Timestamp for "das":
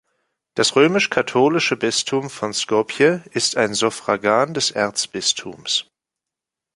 0.55-0.75